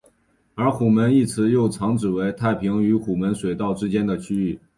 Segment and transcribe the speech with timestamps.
[0.55, 4.59] 而虎门一词又常指太平与虎门水道之间的区域。